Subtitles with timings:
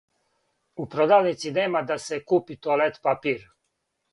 [0.83, 3.45] У продавници нема да се купи тоалет папир.